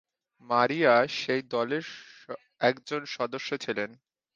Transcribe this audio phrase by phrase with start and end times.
[0.49, 1.85] মারিয়া সেই দলের
[2.61, 3.89] একজন সদস্য ছিলেন।